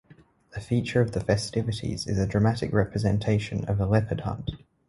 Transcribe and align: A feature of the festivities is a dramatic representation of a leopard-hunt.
A 0.55 0.59
feature 0.59 0.99
of 1.01 1.11
the 1.11 1.19
festivities 1.19 2.07
is 2.07 2.17
a 2.17 2.25
dramatic 2.25 2.73
representation 2.73 3.63
of 3.65 3.79
a 3.79 3.85
leopard-hunt. 3.85 4.49